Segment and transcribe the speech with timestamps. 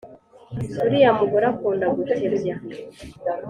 [0.85, 2.55] uriya mugore akunda gutebya